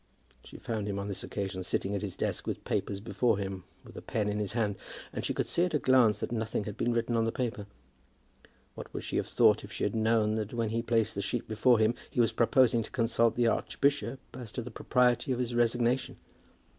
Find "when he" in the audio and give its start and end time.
10.55-10.81